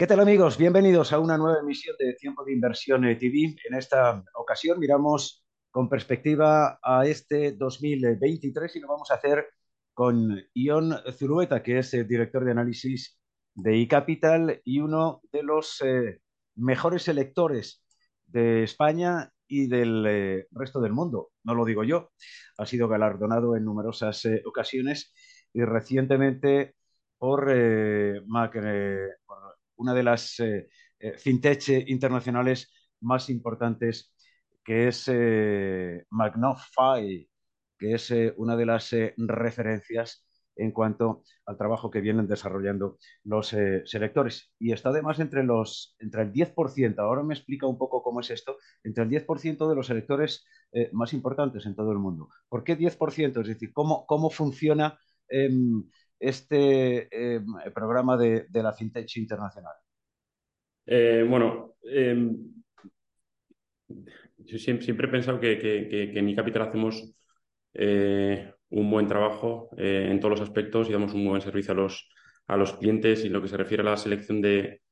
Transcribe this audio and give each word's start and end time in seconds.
¿Qué 0.00 0.06
tal 0.06 0.20
amigos? 0.20 0.56
Bienvenidos 0.56 1.12
a 1.12 1.18
una 1.18 1.36
nueva 1.36 1.60
emisión 1.60 1.94
de 1.98 2.14
Tiempo 2.14 2.42
de 2.42 2.54
Inversión 2.54 3.04
eh, 3.04 3.16
TV. 3.16 3.54
En 3.68 3.74
esta 3.74 4.24
ocasión 4.32 4.78
miramos 4.78 5.44
con 5.70 5.90
perspectiva 5.90 6.78
a 6.82 7.04
este 7.04 7.52
2023 7.52 8.76
y 8.76 8.80
lo 8.80 8.88
vamos 8.88 9.10
a 9.10 9.16
hacer 9.16 9.44
con 9.92 10.42
Ion 10.54 10.96
Zurueta, 11.12 11.62
que 11.62 11.80
es 11.80 11.92
el 11.92 12.08
director 12.08 12.46
de 12.46 12.52
análisis 12.52 13.20
de 13.54 13.76
iCapital 13.76 14.62
y 14.64 14.80
uno 14.80 15.20
de 15.30 15.42
los 15.42 15.82
eh, 15.82 16.22
mejores 16.54 17.06
electores 17.08 17.84
de 18.24 18.62
España 18.62 19.30
y 19.46 19.66
del 19.66 20.06
eh, 20.08 20.46
resto 20.52 20.80
del 20.80 20.94
mundo. 20.94 21.32
No 21.44 21.54
lo 21.54 21.66
digo 21.66 21.84
yo. 21.84 22.08
Ha 22.56 22.64
sido 22.64 22.88
galardonado 22.88 23.54
en 23.54 23.66
numerosas 23.66 24.24
eh, 24.24 24.42
ocasiones 24.46 25.12
y 25.52 25.62
recientemente 25.62 26.74
por, 27.18 27.52
Mac, 28.26 28.54
una 29.80 29.94
de 29.94 30.02
las 30.02 30.38
eh, 30.40 30.68
eh, 30.98 31.16
fintech 31.16 31.68
internacionales 31.88 32.70
más 33.00 33.30
importantes, 33.30 34.14
que 34.62 34.88
es 34.88 35.08
eh, 35.10 36.04
Magnify, 36.10 37.28
que 37.78 37.94
es 37.94 38.12
una 38.36 38.56
de 38.56 38.66
las 38.66 38.94
referencias 39.16 40.26
en 40.54 40.70
cuanto 40.72 41.22
al 41.46 41.56
trabajo 41.56 41.90
que 41.90 42.02
vienen 42.02 42.26
desarrollando 42.26 42.98
los 43.24 43.56
selectores. 43.86 44.52
Y 44.58 44.72
está 44.72 44.90
además 44.90 45.18
entre, 45.18 45.42
los, 45.44 45.96
entre 45.98 46.22
el 46.24 46.32
10%, 46.32 46.98
ahora 46.98 47.22
me 47.22 47.32
explica 47.32 47.66
un 47.66 47.78
poco 47.78 48.02
cómo 48.02 48.20
es 48.20 48.28
esto, 48.28 48.58
entre 48.84 49.04
el 49.04 49.08
10% 49.08 49.66
de 49.66 49.74
los 49.74 49.86
selectores 49.86 50.44
más 50.92 51.14
importantes 51.14 51.64
en 51.64 51.74
todo 51.74 51.92
el 51.92 51.98
mundo. 51.98 52.28
¿Por 52.50 52.62
qué 52.64 52.76
10%? 52.76 53.40
Es 53.40 53.48
decir, 53.48 53.72
¿cómo, 53.72 54.04
cómo 54.04 54.28
funciona 54.28 54.98
em, 55.30 55.84
este 56.20 57.08
eh, 57.10 57.40
programa 57.74 58.16
de, 58.16 58.46
la 58.52 58.72
FinTech 58.72 59.16
Internacional? 59.16 59.74
Eh, 60.86 61.26
bueno, 61.28 61.76
em, 61.82 62.36
yo 64.38 64.58
siempre, 64.58 65.06
he 65.06 65.10
pensado 65.10 65.40
que, 65.40 65.58
que, 65.58 66.18
en 66.18 66.28
iCapital 66.28 66.62
hacemos 66.62 67.12
eh, 67.74 68.52
un 68.68 68.90
buen 68.90 69.06
trabajo 69.06 69.70
en 69.76 70.20
todos 70.20 70.38
los 70.38 70.48
aspectos 70.48 70.88
y 70.88 70.92
damos 70.92 71.14
un 71.14 71.26
buen 71.26 71.40
servicio 71.40 71.72
a 71.72 71.76
los, 71.76 72.08
a 72.46 72.56
los 72.56 72.74
clientes 72.74 73.24
y 73.24 73.28
lo 73.28 73.40
que 73.40 73.48
se 73.48 73.56
refiere 73.56 73.82
a 73.82 73.90
la 73.90 73.96
selección 73.96 74.40
de, 74.40 74.82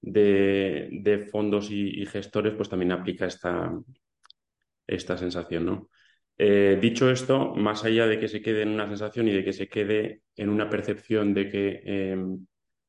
de, 0.00 1.28
fondos 1.30 1.70
y, 1.70 2.00
y, 2.00 2.06
gestores, 2.06 2.54
pues 2.54 2.68
también 2.68 2.92
aplica 2.92 3.26
esta, 3.26 3.72
esta 4.86 5.18
sensación, 5.18 5.66
¿no? 5.66 5.90
Eh, 6.38 6.78
dicho 6.80 7.10
esto, 7.10 7.54
más 7.54 7.84
allá 7.84 8.06
de 8.06 8.20
que 8.20 8.28
se 8.28 8.42
quede 8.42 8.62
en 8.62 8.70
una 8.70 8.86
sensación 8.88 9.28
y 9.28 9.32
de 9.32 9.44
que 9.44 9.52
se 9.54 9.68
quede 9.68 10.22
en 10.36 10.50
una 10.50 10.68
percepción 10.68 11.32
de 11.32 11.48
que 11.48 11.82
em, 11.84 12.46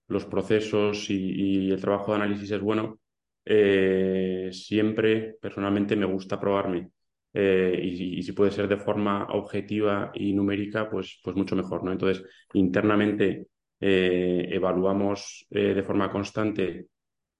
los 0.07 0.25
procesos 0.25 1.09
y, 1.09 1.71
el 1.71 1.79
trabajo 1.81 2.11
de 2.11 2.17
análisis 2.17 2.51
es 2.51 2.61
bueno, 2.61 2.99
eh, 3.45 4.49
siempre 4.51 5.35
personalmente 5.41 5.95
me 5.95 6.05
gusta 6.05 6.39
probarme. 6.39 6.91
Eh, 7.33 7.79
y, 7.83 8.21
si 8.23 8.31
puede 8.33 8.51
ser 8.51 8.67
de 8.67 8.77
forma 8.77 9.27
objetiva 9.31 10.11
y 10.13 10.33
numérica, 10.33 10.89
pues, 10.89 11.19
pues 11.23 11.35
mucho 11.35 11.55
mejor. 11.55 11.83
¿no? 11.83 11.91
Entonces, 11.91 12.23
internamente 12.53 13.47
evaluamos 13.79 15.45
de 15.49 15.83
forma 15.83 16.11
constante 16.11 16.87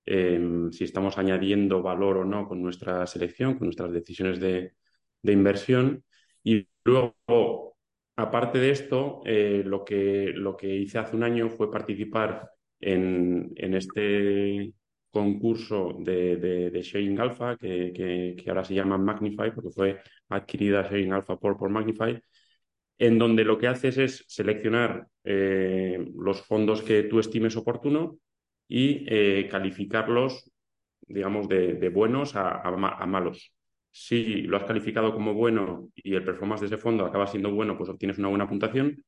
em, 0.06 0.72
si 0.72 0.84
estamos 0.84 1.18
añadiendo 1.18 1.82
valor 1.82 2.18
o 2.18 2.26
no 2.26 2.48
con 2.48 2.62
nuestra 2.62 3.06
selección, 3.08 3.56
con 3.58 3.68
nuestras 3.68 3.92
decisiones 3.92 4.40
de, 4.40 4.74
de 5.28 5.34
inversión. 5.34 6.04
Y 6.44 6.68
luego, 6.84 7.78
aparte 8.16 8.58
de 8.60 8.72
esto, 8.72 9.22
eh, 9.26 9.62
lo, 9.66 9.84
que, 9.86 10.32
lo 10.34 10.56
que 10.58 10.76
hice 10.76 10.98
hace 10.98 11.16
un 11.16 11.24
año 11.24 11.50
fue 11.50 11.72
participar 11.72 12.50
en, 12.80 13.52
en 13.56 13.74
este 13.76 14.74
concurso 15.12 15.98
de, 16.00 16.38
de, 16.38 16.82
Sharing 16.82 17.20
Alpha, 17.20 17.58
que, 17.58 17.92
que, 18.38 18.50
ahora 18.50 18.64
se 18.64 18.76
llama 18.76 18.98
Magnify, 18.98 19.54
porque 19.54 19.72
fue 19.72 20.00
adquirida 20.30 20.84
Sharing 20.84 21.14
Alpha 21.14 21.38
por, 21.38 21.58
por 21.58 21.70
Magnify, 21.70 22.22
en 23.00 23.18
donde 23.20 23.44
lo 23.44 23.58
que 23.58 23.68
haces 23.68 23.98
es 23.98 24.26
seleccionar 24.28 25.08
eh, 25.24 26.00
los 26.16 26.42
fondos 26.42 26.82
que 26.84 27.04
tú 27.04 27.20
estimes 27.20 27.56
oportuno 27.58 28.20
y 28.68 29.06
eh, 29.08 29.48
calificarlos, 29.50 30.52
digamos, 31.02 31.48
de, 31.48 31.74
de 31.76 31.90
buenos 31.90 32.36
a, 32.36 32.70
malos 33.08 33.57
si 34.00 34.44
lo 34.44 34.58
has 34.58 34.64
calificado 34.64 35.12
como 35.12 35.34
bueno 35.34 35.90
y 35.96 36.14
el 36.14 36.24
performance 36.24 36.62
de 36.62 36.68
ese 36.68 36.78
fondo 36.78 37.04
acaba 37.04 37.26
siendo 37.26 37.52
bueno, 37.52 37.76
pues 37.78 37.90
obtienes 37.90 38.20
una 38.20 38.28
buena 38.28 38.48
puntuación, 38.48 39.04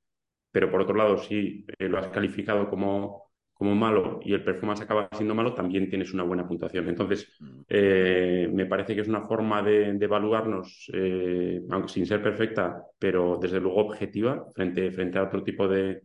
pero 0.51 0.71
por 0.71 0.81
otro 0.81 0.95
lado, 0.95 1.17
si 1.19 1.65
eh, 1.77 1.87
lo 1.87 1.99
has 1.99 2.07
calificado 2.07 2.67
como, 2.67 3.29
como 3.53 3.75
malo 3.75 4.19
y 4.23 4.33
el 4.33 4.43
performance 4.43 4.81
acaba 4.81 5.07
siendo 5.13 5.35
malo, 5.35 5.53
también 5.53 5.89
tienes 5.89 6.11
una 6.11 6.23
buena 6.23 6.47
puntuación. 6.47 6.89
Entonces, 6.89 7.37
mm. 7.39 7.61
eh, 7.69 8.49
me 8.51 8.65
parece 8.65 8.95
que 8.95 9.01
es 9.01 9.07
una 9.07 9.27
forma 9.27 9.61
de, 9.61 9.89
evaluarnos, 9.89 10.89
eh, 10.91 11.61
aunque 11.69 11.89
sin 11.89 12.07
ser 12.07 12.23
perfecta, 12.23 12.83
pero 12.97 13.37
desde 13.39 13.59
luego 13.59 13.77
objetiva, 13.81 14.47
frente, 14.55 14.91
frente 14.91 15.19
a 15.19 15.23
otro 15.23 15.43
tipo 15.43 15.67
de, 15.67 16.01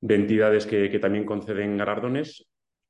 de 0.00 0.14
entidades 0.14 0.66
que, 0.66 0.90
que 0.90 0.98
también 0.98 1.24
conceden 1.24 1.78
galardones 1.78 2.46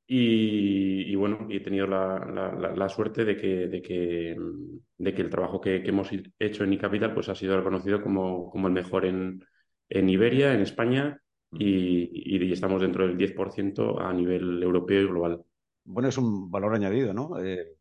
y, 0.07 1.15
bueno, 1.15 1.47
he 1.49 1.59
tenido 1.61 1.87
la, 1.87 2.89
suerte 2.89 3.25
de 3.25 3.35
que, 3.37 3.67
de, 3.67 3.81
que, 3.81 4.35
de 4.97 5.13
que 5.13 5.21
el 5.21 5.29
trabajo 5.29 5.59
que, 5.59 5.77
hemos 5.77 6.09
hecho 6.39 6.63
en 6.63 6.73
iCapital 6.73 7.13
pues, 7.13 7.29
ha 7.29 7.35
sido 7.35 7.57
reconocido 7.57 8.01
como, 8.03 8.49
como 8.51 8.67
el 8.67 8.73
mejor 8.73 9.05
en, 9.05 9.43
en 9.89 10.09
Iberia, 10.09 10.53
en 10.53 10.61
España, 10.61 11.19
y, 11.51 12.35
y, 12.35 12.51
estamos 12.51 12.81
dentro 12.81 13.07
del 13.07 13.17
10% 13.17 13.99
a 13.99 14.13
nivel 14.13 14.61
europeo 14.61 15.01
y 15.01 15.07
global. 15.07 15.43
Bueno, 15.83 16.09
es 16.09 16.17
un 16.17 16.51
valor 16.51 16.75
añadido, 16.75 17.13
¿no? 17.13 17.39
Eh, 17.43 17.75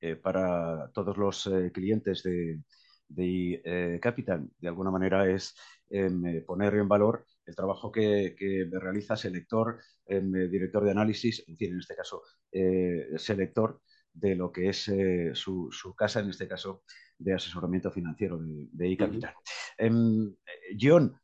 eh, 0.00 0.16
para 0.16 0.90
todos 0.92 1.16
los 1.16 1.46
eh, 1.48 1.70
clientes 1.72 2.22
de, 2.22 2.60
de 3.08 3.98
Capital. 4.00 4.48
De 4.58 4.68
alguna 4.68 4.90
manera 4.90 5.28
es 5.28 5.54
em, 5.90 6.44
poner 6.44 6.74
en 6.74 6.88
valor 6.88 7.24
el 7.48 7.56
trabajo 7.56 7.90
que, 7.90 8.36
que 8.38 8.68
realiza 8.70 9.16
selector, 9.16 9.80
em, 10.06 10.30
director 10.50 10.84
de 10.84 10.90
análisis, 10.90 11.42
en 11.48 11.56
fin, 11.56 11.72
en 11.72 11.78
este 11.80 11.96
caso, 11.96 12.22
eh, 12.52 13.08
selector 13.16 13.80
de 14.12 14.34
lo 14.34 14.52
que 14.52 14.68
es 14.68 14.88
eh, 14.88 15.30
su, 15.34 15.70
casa, 15.96 16.20
en 16.20 16.28
este 16.28 16.46
caso, 16.46 16.82
de 17.18 17.34
asesoramiento 17.34 17.90
financiero 17.90 18.38
de, 18.38 18.68
de 18.70 18.88
iCapital. 18.90 19.34
Em, 19.78 20.34
John, 20.78 21.18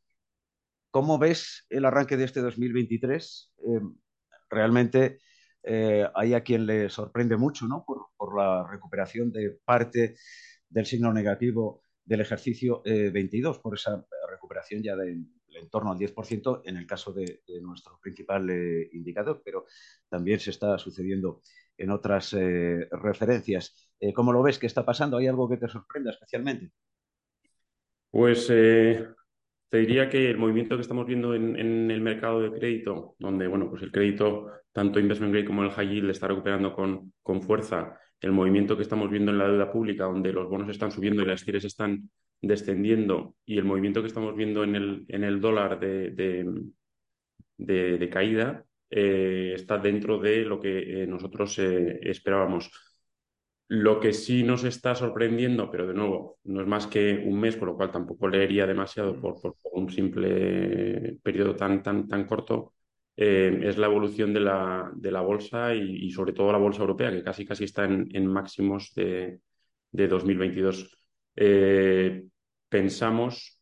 ¿cómo 0.89 1.19
ves 1.19 1.67
el 1.69 1.85
arranque 1.85 2.17
de 2.17 2.23
este 2.23 2.41
2023? 2.41 3.53
Em, 3.59 3.95
realmente 4.49 5.19
eh, 5.61 6.07
hay 6.15 6.33
a 6.33 6.41
quien 6.41 6.65
le 6.65 6.89
sorprende 6.89 7.37
mucho 7.37 7.67
¿no? 7.67 7.83
por, 7.85 8.07
por, 8.17 8.35
la 8.35 8.67
recuperación 8.67 9.31
de 9.31 9.59
parte 9.63 10.15
del 10.69 10.85
signo 10.87 11.13
negativo 11.13 11.83
del 12.03 12.21
ejercicio 12.21 12.81
22, 12.83 13.59
por 13.59 13.75
esa 13.75 14.05
recuperación 14.29 14.83
ya 14.83 14.95
de, 14.95 15.17
en 15.55 15.69
torno 15.69 15.91
al 15.91 15.97
10% 15.97 16.61
en 16.65 16.77
el 16.77 16.85
caso 16.85 17.13
de, 17.13 17.41
nuestro 17.61 17.99
principal 17.99 18.49
eh, 18.49 18.89
indicador, 18.93 19.41
pero 19.43 19.65
también 20.09 20.39
se 20.39 20.51
está 20.51 20.77
sucediendo 20.77 21.41
en 21.77 21.91
otras 21.91 22.33
eh, 22.33 22.87
referencias. 22.91 23.89
Eh, 23.99 24.13
¿Cómo 24.13 24.31
lo 24.31 24.43
ves? 24.43 24.59
¿Qué 24.59 24.67
está 24.67 24.85
pasando? 24.85 25.17
¿Hay 25.17 25.27
algo 25.27 25.49
que 25.49 25.57
te 25.57 25.67
sorprenda 25.67 26.11
especialmente? 26.11 26.71
Pues 28.11 28.47
te 28.47 29.77
diría 29.77 30.09
que 30.09 30.29
el 30.29 30.37
movimiento 30.37 30.75
que 30.75 30.81
estamos 30.81 31.05
viendo 31.05 31.35
en, 31.35 31.91
el 31.91 31.99
mercado 31.99 32.41
de 32.41 32.57
crédito, 32.57 33.15
donde 33.19 33.47
bueno, 33.47 33.69
pues 33.69 33.81
el 33.81 33.91
crédito, 33.91 34.49
tanto 34.71 34.99
investment 34.99 35.33
grade 35.33 35.47
como 35.47 35.63
el 35.63 35.71
high 35.71 35.89
yield, 35.89 36.09
está 36.09 36.27
recuperando 36.27 36.73
con, 36.73 37.11
con 37.21 37.41
fuerza, 37.41 37.99
el 38.21 38.31
movimiento 38.31 38.75
que 38.75 38.83
estamos 38.83 39.09
viendo 39.09 39.31
en 39.31 39.37
la 39.37 39.47
deuda 39.47 39.71
pública, 39.71 40.05
donde 40.05 40.33
los 40.33 40.49
bonos 40.49 40.69
están 40.69 40.91
subiendo 40.91 41.21
y 41.21 41.25
las 41.25 41.43
tires 41.43 41.65
están 41.65 42.09
descendiendo 42.41 43.35
y 43.45 43.57
el 43.57 43.65
movimiento 43.65 44.01
que 44.01 44.07
estamos 44.07 44.35
viendo 44.35 44.63
en 44.63 44.75
el, 44.75 45.05
en 45.07 45.23
el 45.23 45.41
dólar 45.41 45.79
de, 45.79 46.11
de, 47.57 48.09
caída 48.09 48.65
eh, 48.89 49.53
está 49.55 49.77
dentro 49.77 50.19
de 50.19 50.45
lo 50.45 50.59
que 50.59 51.03
eh, 51.03 51.07
nosotros 51.07 51.57
eh, 51.59 51.99
esperábamos. 52.03 52.71
Lo 53.67 53.99
que 53.99 54.13
sí 54.13 54.43
nos 54.43 54.63
está 54.63 54.93
sorprendiendo, 54.93 55.71
pero 55.71 55.87
de 55.87 55.93
nuevo, 55.95 56.37
no 56.43 56.61
es 56.61 56.67
más 56.67 56.85
que 56.85 57.23
un 57.25 57.39
mes, 57.39 57.57
con 57.57 57.67
lo 57.69 57.75
cual 57.75 57.91
tampoco 57.91 58.27
leería 58.27 58.67
demasiado 58.67 59.19
por, 59.19 59.41
por, 59.41 59.55
un 59.73 59.89
simple 59.89 61.17
periodo 61.23 61.55
tan, 61.55 61.81
tan, 61.81 62.07
tan 62.07 62.25
corto, 62.27 62.74
es 63.17 63.77
la 63.77 63.87
evolución 63.87 64.33
de 64.33 64.41
la, 64.41 64.91
de 64.93 65.11
la 65.11 65.21
bolsa 65.21 65.73
y, 65.73 66.11
sobre 66.11 66.33
todo 66.33 66.51
la 66.51 66.57
bolsa 66.57 66.81
europea, 66.81 67.11
que 67.11 67.23
casi 67.23 67.45
casi 67.45 67.63
está 67.63 67.85
en, 67.85 68.27
máximos 68.27 68.93
de, 68.93 69.39
de 69.91 70.07
2022. 70.07 70.97
pensamos 72.69 73.61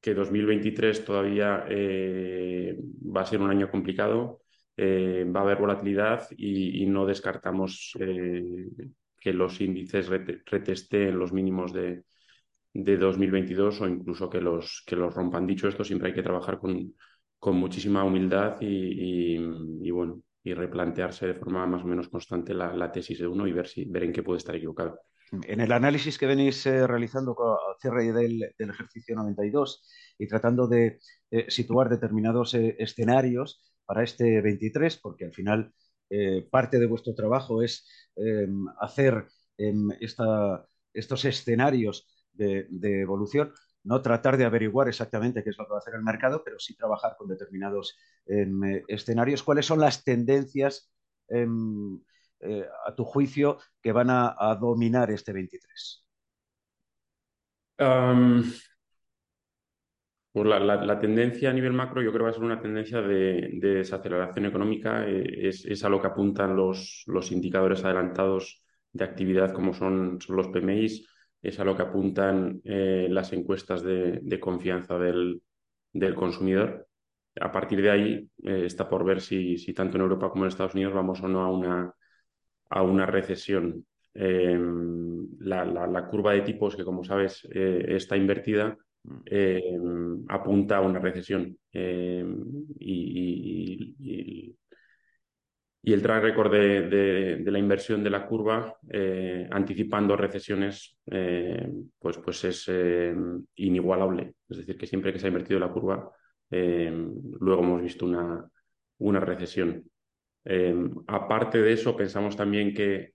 que 0.00 0.14
2023 0.14 1.04
todavía 1.04 1.64
va 1.66 3.20
a 3.20 3.26
ser 3.26 3.40
un 3.40 3.50
año 3.50 3.70
complicado 3.70 4.42
eh, 4.76 5.24
va 5.24 5.40
a 5.40 5.42
haber 5.44 5.58
volatilidad 5.58 6.28
y, 6.36 6.86
no 6.86 7.04
descartamos 7.04 7.92
eh, 8.00 8.68
que 9.20 9.32
los 9.32 9.60
índices 9.60 10.08
retesteen 10.08 11.18
los 11.18 11.32
mínimos 11.32 11.72
de, 11.72 12.04
de 12.72 12.96
2022 12.96 13.80
o 13.82 13.88
incluso 13.88 14.30
que 14.30 14.40
los, 14.40 14.82
que 14.86 14.96
los 14.96 15.14
rompan. 15.14 15.46
Dicho 15.46 15.68
esto, 15.68 15.84
siempre 15.84 16.08
hay 16.08 16.14
que 16.14 16.22
trabajar 16.22 16.58
con, 16.58 16.94
con 17.42 17.56
muchísima 17.56 18.04
humildad 18.04 18.56
y, 18.60 19.90
bueno, 19.90 20.22
y 20.44 20.54
replantearse 20.54 21.26
de 21.26 21.34
forma 21.34 21.66
más 21.66 21.82
o 21.82 21.86
menos 21.86 22.08
constante 22.08 22.54
la, 22.54 22.92
tesis 22.92 23.18
de 23.18 23.26
uno 23.26 23.48
y 23.48 23.52
ver, 23.52 23.66
si, 23.66 23.84
ver 23.84 24.04
en 24.04 24.12
qué 24.12 24.22
puede 24.22 24.38
estar 24.38 24.54
equivocado. 24.54 25.00
En 25.44 25.60
el 25.60 25.72
análisis 25.72 26.18
que 26.18 26.26
venís 26.26 26.64
eh, 26.66 26.86
realizando 26.86 27.34
con 27.34 27.56
cierre 27.80 28.12
del, 28.12 28.54
ejercicio 28.58 29.16
92 29.16 29.82
y 30.18 30.28
tratando 30.28 30.68
de 30.68 31.00
eh, 31.32 31.46
situar 31.48 31.88
determinados 31.88 32.54
eh, 32.54 32.76
escenarios, 32.78 33.60
para 33.84 34.04
este 34.04 34.40
23, 34.40 34.98
porque 34.98 35.24
al 35.24 35.34
final 35.34 35.74
parte 36.50 36.78
de 36.78 36.86
vuestro 36.86 37.14
trabajo 37.14 37.62
es 37.62 37.86
eh, 38.16 38.46
hacer 38.80 39.26
eh, 39.58 39.72
esta, 40.00 40.66
estos 40.92 41.24
escenarios 41.24 42.06
de, 42.32 42.66
evolución, 43.00 43.52
no 43.84 44.02
tratar 44.02 44.36
de 44.36 44.44
averiguar 44.44 44.88
exactamente 44.88 45.42
qué 45.42 45.50
es 45.50 45.58
lo 45.58 45.66
que 45.66 45.72
va 45.72 45.76
a 45.76 45.80
hacer 45.80 45.94
el 45.94 46.02
mercado, 46.02 46.42
pero 46.44 46.58
sí 46.58 46.76
trabajar 46.76 47.16
con 47.16 47.28
determinados 47.28 47.96
em, 48.26 48.82
escenarios. 48.88 49.42
¿Cuáles 49.42 49.66
son 49.66 49.80
las 49.80 50.04
tendencias, 50.04 50.92
em, 51.28 52.00
eh, 52.40 52.66
a 52.86 52.94
tu 52.94 53.04
juicio, 53.04 53.58
que 53.80 53.92
van 53.92 54.10
a, 54.10 54.56
dominar 54.60 55.10
este 55.10 55.32
23? 55.32 56.06
Um, 57.78 58.44
Pues 60.32 60.46
la, 60.46 60.98
tendencia 60.98 61.50
a 61.50 61.52
nivel 61.52 61.74
macro 61.74 62.00
yo 62.00 62.10
creo 62.10 62.20
que 62.20 62.24
va 62.24 62.30
a 62.30 62.32
ser 62.32 62.42
una 62.42 62.60
tendencia 62.60 63.02
de, 63.02 63.50
de 63.52 63.74
desaceleración 63.74 64.46
económica, 64.46 65.06
eh, 65.06 65.48
es, 65.48 65.84
a 65.84 65.90
lo 65.90 66.00
que 66.00 66.06
apuntan 66.06 66.56
los, 66.56 67.04
los 67.06 67.30
indicadores 67.32 67.84
adelantados 67.84 68.62
de 68.92 69.04
actividad 69.04 69.52
como 69.52 69.74
son, 69.74 70.22
son 70.22 70.36
los 70.36 70.48
PMIs, 70.48 71.06
es 71.42 71.58
a 71.60 71.64
lo 71.64 71.76
que 71.76 71.82
apuntan 71.82 72.60
eh, 72.64 73.08
las 73.10 73.32
encuestas 73.32 73.82
de, 73.82 74.40
confianza 74.40 74.98
del, 74.98 75.42
del, 75.92 76.14
consumidor. 76.14 76.86
A 77.40 77.50
partir 77.50 77.82
de 77.82 77.90
ahí 77.90 78.28
eh, 78.44 78.64
está 78.66 78.88
por 78.88 79.04
ver 79.04 79.20
si, 79.20 79.58
si, 79.58 79.74
tanto 79.74 79.96
en 79.96 80.02
Europa 80.02 80.30
como 80.30 80.44
en 80.44 80.48
Estados 80.48 80.74
Unidos 80.74 80.94
vamos 80.94 81.20
o 81.22 81.28
no 81.28 81.42
a 81.42 81.50
una, 81.50 81.94
a 82.70 82.82
una 82.82 83.06
recesión. 83.06 83.84
Em, 84.14 85.26
la, 85.40 85.64
la, 85.64 86.06
curva 86.06 86.32
de 86.32 86.42
tipos, 86.42 86.76
que 86.76 86.84
como 86.84 87.02
sabes 87.02 87.46
está 87.50 88.16
invertida, 88.16 88.76
eh, 89.26 89.78
apunta 90.28 90.76
a 90.78 90.80
una 90.80 90.98
recesión. 90.98 91.56
Eh, 91.72 92.24
y, 92.78 93.94
y, 93.98 94.56
y, 95.82 95.92
el 95.92 96.02
track 96.02 96.22
record 96.22 96.50
de, 96.52 97.42
la 97.44 97.58
inversión 97.58 98.02
de 98.02 98.10
la 98.10 98.26
curva, 98.26 98.76
eh, 98.88 99.48
anticipando 99.50 100.16
recesiones, 100.16 100.96
pues, 101.98 102.18
pues 102.18 102.44
es 102.44 102.70
inigualable. 103.56 104.34
Es 104.48 104.58
decir, 104.58 104.76
que 104.76 104.86
siempre 104.86 105.12
que 105.12 105.18
se 105.18 105.26
ha 105.26 105.28
invertido 105.28 105.58
la 105.58 105.72
curva, 105.72 106.10
luego 106.50 107.62
hemos 107.62 107.82
visto 107.82 108.06
una, 108.06 108.48
una 108.98 109.20
recesión. 109.20 109.84
aparte 111.06 111.60
de 111.60 111.72
eso, 111.72 111.96
pensamos 111.96 112.36
también 112.36 112.72
que 112.74 113.14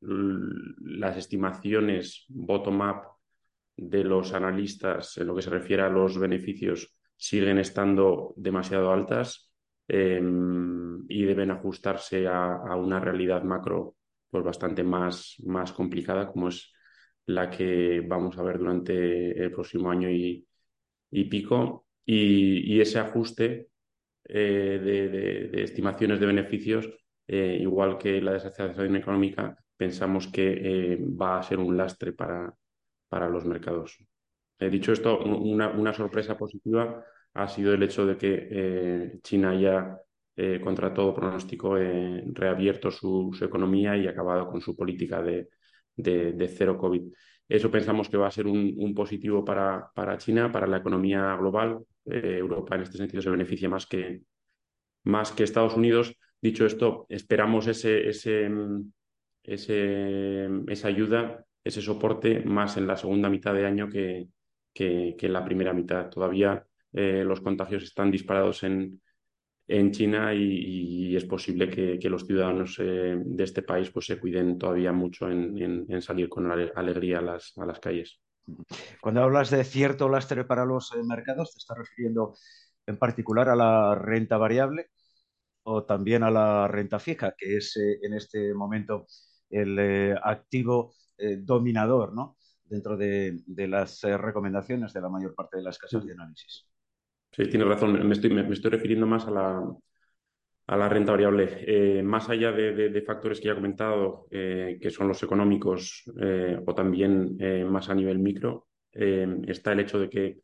las 0.00 1.16
estimaciones 1.16 2.24
bottom-up 2.28 3.16
de 3.76 4.04
los 4.04 4.32
analistas 4.32 5.18
en 5.18 5.26
lo 5.26 5.34
que 5.34 5.42
se 5.42 5.50
refiere 5.50 5.82
a 5.82 5.90
los 5.90 6.18
beneficios 6.18 6.94
siguen 7.16 7.58
estando 7.58 8.32
demasiado 8.36 8.92
altas 8.92 9.45
eh, 9.88 10.20
y 11.08 11.24
deben 11.24 11.50
ajustarse 11.50 12.26
a, 12.26 12.56
a, 12.56 12.76
una 12.76 13.00
realidad 13.00 13.42
macro 13.42 13.96
pues 14.30 14.44
bastante 14.44 14.82
más, 14.82 15.36
más 15.44 15.72
complicada 15.72 16.30
como 16.30 16.48
es 16.48 16.72
la 17.26 17.50
que 17.50 18.00
vamos 18.06 18.38
a 18.38 18.42
ver 18.42 18.58
durante 18.58 19.42
el 19.42 19.50
próximo 19.52 19.90
año 19.90 20.10
y, 20.10 20.46
y 21.10 21.24
pico 21.24 21.86
y, 22.04 22.74
y, 22.74 22.80
ese 22.80 22.98
ajuste 22.98 23.68
eh, 24.24 25.50
de, 25.52 25.62
estimaciones 25.62 26.20
de 26.20 26.26
beneficios 26.26 26.88
eh, 27.26 27.58
igual 27.60 27.98
que 27.98 28.20
la 28.20 28.32
desaceleración 28.32 28.96
económica 28.96 29.56
pensamos 29.76 30.28
que 30.28 30.92
eh, 30.92 30.98
va 31.00 31.38
a 31.38 31.42
ser 31.42 31.58
un 31.58 31.76
lastre 31.76 32.12
para, 32.12 32.54
para 33.08 33.28
los 33.28 33.44
mercados. 33.44 33.98
He 34.58 34.70
dicho 34.70 34.92
esto, 34.92 35.18
una, 35.22 35.68
una, 35.68 35.92
sorpresa 35.92 36.36
positiva 36.36 37.04
ha 37.36 37.48
sido 37.48 37.74
el 37.74 37.82
hecho 37.82 38.06
de 38.06 38.16
que 38.16 38.48
eh, 38.50 39.18
China 39.22 39.50
haya, 39.50 39.98
eh, 40.36 40.60
contra 40.62 40.92
todo 40.92 41.14
pronóstico, 41.14 41.76
eh, 41.78 42.22
reabierto 42.32 42.90
su, 42.90 43.36
economía 43.40 43.96
y 43.96 44.06
acabado 44.06 44.48
con 44.48 44.60
su 44.60 44.76
política 44.76 45.22
de, 45.22 45.48
de, 45.94 46.32
de, 46.32 46.48
cero 46.48 46.76
COVID. 46.78 47.02
Eso 47.48 47.70
pensamos 47.70 48.08
que 48.08 48.16
va 48.16 48.26
a 48.28 48.30
ser 48.30 48.46
un, 48.46 48.74
un 48.78 48.94
positivo 48.94 49.44
para, 49.44 49.90
para, 49.94 50.18
China, 50.18 50.50
para 50.50 50.66
la 50.66 50.78
economía 50.78 51.36
global. 51.36 51.78
Eh, 52.06 52.38
Europa 52.38 52.76
en 52.76 52.82
este 52.82 52.98
sentido 52.98 53.22
se 53.22 53.30
beneficia 53.30 53.68
más 53.68 53.86
que, 53.86 54.22
más 55.04 55.32
que 55.32 55.44
Estados 55.44 55.76
Unidos. 55.76 56.14
Dicho 56.40 56.66
esto, 56.66 57.06
esperamos 57.08 57.66
ese, 57.66 58.08
ese, 58.08 58.50
ese, 59.42 60.48
esa 60.68 60.88
ayuda 60.88 61.46
ese 61.66 61.82
soporte 61.82 62.40
más 62.40 62.76
en 62.76 62.86
la 62.86 62.96
segunda 62.96 63.28
mitad 63.28 63.52
de 63.52 63.66
año 63.66 63.88
que, 63.88 64.28
que, 64.72 65.16
que 65.18 65.26
en 65.26 65.32
la 65.32 65.44
primera 65.44 65.72
mitad. 65.72 66.08
Todavía 66.10 66.65
eh, 66.92 67.24
los 67.24 67.40
contagios 67.40 67.82
están 67.82 68.10
disparados 68.10 68.62
en, 68.62 69.00
en 69.68 69.90
China 69.90 70.32
y, 70.32 71.08
y 71.08 71.16
es 71.16 71.24
posible 71.24 71.68
que, 71.68 71.98
que 71.98 72.08
los 72.08 72.24
ciudadanos 72.24 72.76
eh, 72.78 73.18
de 73.24 73.44
este 73.44 73.62
país 73.62 73.90
pues, 73.90 74.06
se 74.06 74.18
cuiden 74.18 74.58
todavía 74.58 74.92
mucho 74.92 75.28
en, 75.30 75.60
en, 75.60 75.86
en 75.88 76.02
salir 76.02 76.28
con 76.28 76.50
alegría 76.50 77.18
a 77.18 77.22
las, 77.22 77.52
a 77.58 77.66
las, 77.66 77.80
calles. 77.80 78.20
Cuando 79.00 79.22
hablas 79.22 79.50
de 79.50 79.64
cierto 79.64 80.08
lastre 80.08 80.44
para 80.44 80.64
los 80.64 80.92
eh, 80.94 81.02
mercados, 81.02 81.52
¿te 81.52 81.58
estás 81.58 81.78
refiriendo 81.78 82.34
en 82.86 82.96
particular 82.96 83.48
a 83.48 83.56
la 83.56 83.94
renta 83.96 84.36
variable 84.36 84.90
o 85.64 85.84
también 85.84 86.22
a 86.22 86.30
la 86.30 86.68
renta 86.68 87.00
fija, 87.00 87.34
que 87.36 87.56
es 87.56 87.76
eh, 87.76 87.98
en 88.02 88.14
este 88.14 88.54
momento 88.54 89.06
el 89.50 89.78
eh, 89.78 90.14
activo 90.22 90.94
dominador 91.18 92.12
¿no? 92.12 92.36
dentro 92.62 92.94
de, 92.94 93.40
de 93.46 93.66
las 93.66 94.02
recomendaciones 94.02 94.92
de 94.92 95.00
la 95.00 95.08
mayor 95.08 95.34
parte 95.34 95.56
de 95.56 95.62
las 95.62 95.78
casas 95.78 96.04
de 96.04 96.12
análisis. 96.12 96.66
Sí, 97.32 97.48
tienes 97.48 97.68
razón. 97.68 98.06
Me 98.06 98.14
estoy, 98.14 98.30
me, 98.30 98.50
estoy 98.52 98.70
refiriendo 98.70 99.06
más 99.06 99.26
a 99.26 99.30
la, 99.30 99.62
a 100.66 100.76
la 100.76 100.88
renta 100.88 101.12
variable. 101.12 101.48
Eh, 101.66 102.02
más 102.02 102.28
allá 102.28 102.52
de, 102.52 103.02
factores 103.02 103.40
que 103.40 103.46
ya 103.46 103.52
he 103.52 103.56
comentado, 103.56 104.26
eh, 104.30 104.78
que 104.80 104.90
son 104.90 105.08
los 105.08 105.22
económicos 105.22 106.04
eh, 106.20 106.58
o 106.66 106.74
también 106.74 107.36
más 107.70 107.88
a 107.90 107.94
nivel 107.94 108.18
micro, 108.18 108.68
está 108.92 109.72
el 109.72 109.80
hecho 109.80 109.98
de 109.98 110.08
que 110.08 110.38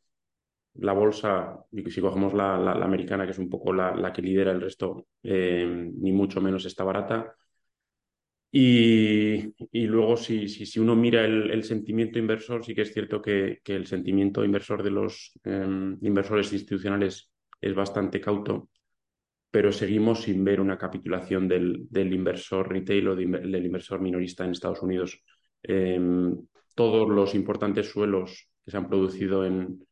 la 0.75 0.93
bolsa, 0.93 1.59
y 1.73 1.91
si 1.91 2.01
cogemos 2.01 2.35
la, 2.35 2.59
la, 2.59 2.73
americana, 2.73 3.25
que 3.25 3.33
es 3.33 3.39
un 3.39 3.51
poco 3.51 3.73
la 3.73 4.13
que 4.13 4.23
lidera 4.23 4.53
el 4.53 4.61
resto, 4.61 5.07
ni 5.23 6.13
mucho 6.13 6.41
menos 6.41 6.67
está 6.67 6.85
barata. 6.85 7.35
Y, 8.55 9.55
luego, 9.87 10.15
si, 10.19 10.47
si, 10.47 10.67
si 10.67 10.79
uno 10.79 10.95
mira 10.95 11.25
el, 11.25 11.65
sentimiento 11.65 12.19
inversor, 12.19 12.63
sí 12.63 12.75
que 12.75 12.83
es 12.83 12.93
cierto 12.93 13.23
que, 13.23 13.61
el 13.65 13.87
sentimiento 13.87 14.45
inversor 14.45 14.83
de 14.83 14.91
los 14.91 15.33
eh, 15.45 15.97
inversores 16.03 16.53
institucionales 16.53 17.31
es 17.63 17.75
bastante 17.75 18.21
cauto, 18.21 18.69
pero 19.51 19.73
seguimos 19.73 20.23
sin 20.23 20.45
ver 20.45 20.61
una 20.61 20.77
capitulación 20.77 21.49
del, 21.49 21.89
inversor 21.95 22.71
retail 22.71 23.09
o 23.09 23.17
de, 23.17 23.27
del 23.27 23.65
inversor 23.65 24.03
minorista 24.03 24.45
en 24.45 24.51
Estados 24.51 24.83
Unidos. 24.83 25.23
Eh, 25.63 25.99
todos 26.75 27.09
los 27.09 27.35
importantes 27.35 27.91
suelos 27.91 28.51
que 28.63 28.71
se 28.71 28.77
han 28.77 28.89
producido 28.89 29.47
en, 29.47 29.87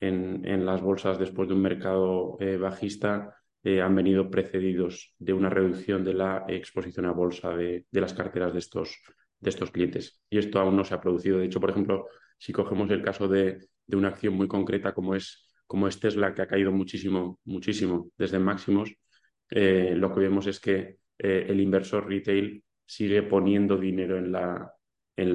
en, 0.00 0.46
en 0.46 0.64
las 0.64 0.80
bolsas 0.80 1.18
después 1.18 1.48
de 1.48 1.54
un 1.54 1.62
mercado 1.62 2.38
eh, 2.40 2.56
bajista 2.56 3.34
eh, 3.64 3.80
han 3.80 3.94
venido 3.94 4.30
precedidos 4.30 5.14
de 5.18 5.32
una 5.32 5.50
reducción 5.50 6.04
de 6.04 6.14
la 6.14 6.44
exposición 6.48 7.06
a 7.06 7.12
bolsa 7.12 7.50
de, 7.56 7.84
las 7.90 8.14
carteras 8.14 8.52
de 8.52 8.58
estos, 8.60 8.96
de 9.40 9.50
estos 9.50 9.70
clientes. 9.70 10.20
Y 10.30 10.38
esto 10.38 10.60
aún 10.60 10.76
no 10.76 10.84
se 10.84 10.94
ha 10.94 11.00
producido. 11.00 11.38
De 11.38 11.46
hecho, 11.46 11.60
por 11.60 11.70
ejemplo, 11.70 12.06
si 12.38 12.52
cogemos 12.52 12.90
el 12.90 13.02
caso 13.02 13.28
de, 13.28 13.68
una 13.88 14.08
acción 14.08 14.34
muy 14.34 14.48
concreta 14.48 14.92
como 14.92 15.14
es, 15.14 15.52
como 15.66 15.88
es 15.88 15.98
Tesla, 15.98 16.34
que 16.34 16.42
ha 16.42 16.46
caído 16.46 16.72
muchísimo, 16.72 17.40
muchísimo 17.44 18.10
desde 18.16 18.38
máximos, 18.38 18.92
eh, 19.50 19.94
lo 19.96 20.12
que 20.12 20.20
vemos 20.20 20.46
es 20.46 20.60
que 20.60 20.98
eh, 21.18 21.46
el 21.48 21.60
inversor 21.60 22.08
retail 22.08 22.62
sigue 22.84 23.22
poniendo 23.22 23.76
dinero 23.76 24.18
en 24.18 24.32
la, 24.32 24.72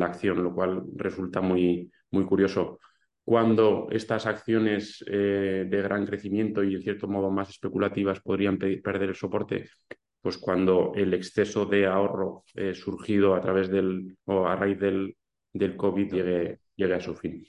acción, 0.06 0.44
lo 0.44 0.54
cual 0.54 0.84
resulta 0.96 1.42
muy 1.42 1.90
curioso. 2.28 2.80
Cuando 3.24 3.88
estas 3.92 4.26
acciones 4.26 5.04
de 5.08 5.82
gran 5.84 6.06
crecimiento 6.06 6.64
y 6.64 6.76
en 6.76 6.82
cierto 6.82 7.08
modo 7.08 7.30
más 7.30 7.50
especulativas 7.50 8.20
podrían 8.20 8.58
perder 8.58 9.10
el 9.10 9.16
soporte, 9.16 9.70
pues 10.22 10.38
cuando 10.38 10.92
el 10.96 11.14
exceso 11.14 11.66
de 11.66 11.86
ahorro 11.86 12.44
surgido 12.74 13.36
a 13.36 13.42
través 13.42 13.70
del 13.70 14.18
o 14.26 14.48
a 14.48 14.56
raíz 14.56 14.80
del, 14.80 15.16
del 15.54 15.78
COVID 15.78 16.12
llegue, 16.12 16.60
llegue 16.76 16.94
a 16.96 17.00
su 17.00 17.16
fin. 17.16 17.46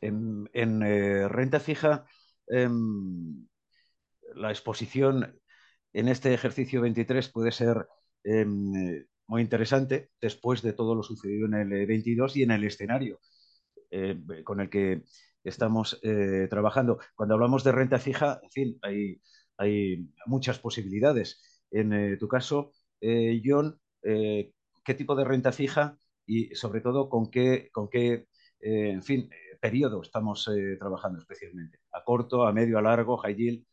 En, 0.00 0.80
renta 1.28 1.60
fija, 1.60 2.04
em, 2.46 3.46
la 4.34 4.50
exposición 4.50 5.40
en 5.92 6.08
este 6.08 6.34
ejercicio 6.34 6.80
23 6.82 7.28
puede 7.30 7.52
ser 7.52 7.86
em, 8.24 9.06
muy 9.26 9.42
interesante 9.42 10.10
después 10.20 10.62
de 10.62 10.72
todo 10.72 10.94
lo 10.94 11.02
sucedido 11.02 11.46
en 11.46 11.54
el 11.54 11.86
22 11.86 12.36
y 12.36 12.42
en 12.42 12.50
el 12.50 12.64
escenario 12.64 13.20
eh, 13.94 14.42
con 14.42 14.60
el 14.60 14.68
que 14.68 15.04
estamos 15.44 16.00
eh, 16.02 16.48
trabajando. 16.50 16.98
Cuando 17.14 17.34
hablamos 17.34 17.62
de 17.62 17.70
renta 17.70 18.00
fija, 18.00 18.40
en 18.42 18.50
fin, 18.50 18.78
hay, 18.82 19.20
hay 19.56 20.08
muchas 20.26 20.58
posibilidades. 20.58 21.62
En 21.70 21.92
eh, 21.92 22.16
tu 22.16 22.26
caso, 22.26 22.72
John, 23.44 23.78
¿qué 24.02 24.94
tipo 24.96 25.14
de 25.14 25.24
renta 25.24 25.52
fija 25.52 25.96
y 26.26 26.54
sobre 26.54 26.80
todo 26.80 27.08
con 27.08 27.30
qué, 27.30 27.68
con 27.70 27.88
qué 27.88 28.26
en 28.60 29.02
fin, 29.02 29.28
periodo 29.60 30.02
estamos 30.02 30.48
trabajando 30.78 31.18
especialmente? 31.20 31.78
¿A 31.92 32.02
corto, 32.02 32.46
a 32.46 32.52
medio, 32.52 32.78
a 32.78 32.82
largo, 32.82 33.18
high 33.18 33.36
yield? 33.36 33.64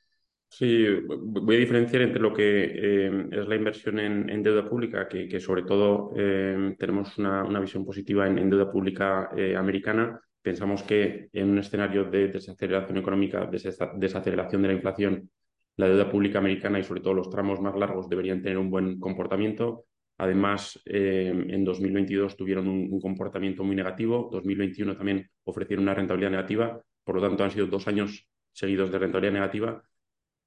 Sí, 0.53 0.85
voy 1.07 1.55
a 1.55 1.59
diferenciar 1.59 2.01
entre 2.01 2.19
lo 2.21 2.33
que 2.33 2.43
eh, 2.65 3.27
es 3.31 3.47
la 3.47 3.55
inversión 3.55 3.99
en, 3.99 4.43
deuda 4.43 4.67
pública, 4.69 5.07
que, 5.07 5.39
sobre 5.39 5.63
todo 5.63 6.11
eh, 6.17 6.75
tenemos 6.77 7.17
una, 7.17 7.59
visión 7.61 7.85
positiva 7.85 8.27
en, 8.27 8.49
deuda 8.49 8.69
pública 8.69 9.29
eh, 9.35 9.55
americana. 9.55 10.19
Pensamos 10.41 10.83
que 10.83 11.29
en 11.31 11.51
un 11.51 11.59
escenario 11.59 12.03
de 12.03 12.27
desaceleración 12.27 12.97
económica, 12.97 13.49
desaceleración 13.49 14.61
de 14.61 14.67
la 14.67 14.73
inflación, 14.73 15.29
la 15.77 15.87
deuda 15.87 16.11
pública 16.11 16.39
americana 16.39 16.79
y 16.79 16.83
sobre 16.83 16.99
todo 16.99 17.13
los 17.13 17.29
tramos 17.29 17.61
más 17.61 17.75
largos 17.77 18.09
deberían 18.09 18.41
tener 18.41 18.57
un 18.57 18.69
buen 18.69 18.99
comportamiento. 18.99 19.85
Además, 20.17 20.81
en 20.85 21.63
2022 21.63 22.35
tuvieron 22.35 22.67
un, 22.67 22.89
un 22.91 22.99
comportamiento 22.99 23.63
muy 23.63 23.75
negativo, 23.77 24.27
2021 24.29 24.97
también 24.97 25.29
ofrecieron 25.45 25.83
una 25.83 25.93
rentabilidad 25.93 26.31
negativa, 26.31 26.81
por 27.05 27.15
lo 27.15 27.21
tanto 27.21 27.45
han 27.45 27.51
sido 27.51 27.67
dos 27.67 27.87
años 27.87 28.27
seguidos 28.51 28.91
de 28.91 28.99
rentabilidad 28.99 29.33
negativa 29.33 29.81